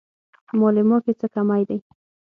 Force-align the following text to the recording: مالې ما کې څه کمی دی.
مالې 0.59 0.83
ما 0.89 0.97
کې 1.03 1.13
څه 1.19 1.27
کمی 1.33 1.63
دی. 1.69 1.79